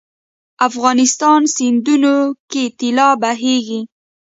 افغانستان 0.67 1.41
سیندونو 1.55 2.15
کې 2.51 2.63
طلا 2.79 3.09
بهیږي 3.21 3.81
😱 3.85 3.87